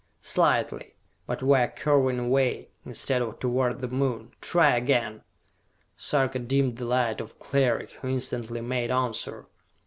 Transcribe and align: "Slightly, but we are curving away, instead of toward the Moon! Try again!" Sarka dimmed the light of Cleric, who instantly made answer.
"Slightly, 0.23 0.95
but 1.27 1.43
we 1.43 1.59
are 1.59 1.67
curving 1.67 2.17
away, 2.17 2.69
instead 2.83 3.21
of 3.21 3.37
toward 3.37 3.81
the 3.81 3.87
Moon! 3.87 4.31
Try 4.41 4.75
again!" 4.75 5.21
Sarka 5.95 6.39
dimmed 6.39 6.77
the 6.77 6.85
light 6.85 7.21
of 7.21 7.37
Cleric, 7.37 7.91
who 7.91 8.07
instantly 8.07 8.61
made 8.61 8.89
answer. 8.89 9.45